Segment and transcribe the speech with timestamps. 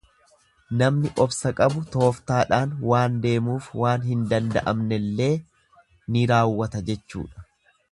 [0.77, 5.31] Namni obsa qabu tooftaadhaan waan deemuuf waan hin danda'amnellee
[6.17, 7.49] ni raawwata jechuudha.